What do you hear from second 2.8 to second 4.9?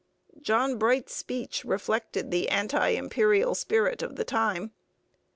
Imperial spirit of the time.